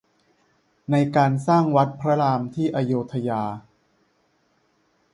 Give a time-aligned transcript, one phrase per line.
[0.91, 3.43] ในการสร้างวัดพระรามที่อโยธยา